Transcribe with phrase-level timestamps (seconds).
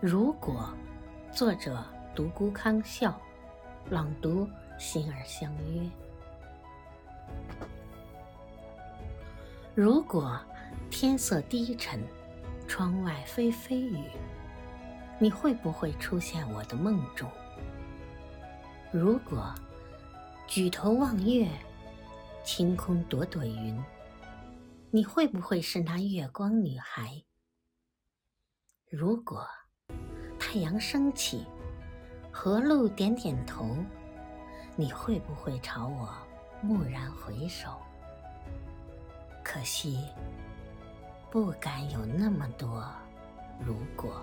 [0.00, 0.72] 如果，
[1.32, 1.84] 作者
[2.14, 3.20] 独孤康笑，
[3.90, 5.90] 朗读心儿相约。
[9.74, 10.40] 如果
[10.88, 12.00] 天色低沉，
[12.68, 14.04] 窗外霏霏雨，
[15.18, 17.28] 你会不会出现我的梦中？
[18.92, 19.52] 如果
[20.46, 21.48] 举头望月，
[22.44, 23.76] 晴空朵朵云，
[24.92, 27.24] 你会不会是那月光女孩？
[28.88, 29.44] 如果。
[30.50, 31.44] 太阳升起，
[32.32, 33.76] 河路点点头，
[34.76, 36.08] 你会不会朝我
[36.62, 37.68] 蓦然回首？
[39.44, 40.08] 可惜，
[41.30, 42.82] 不敢有那么多
[43.60, 44.22] 如果。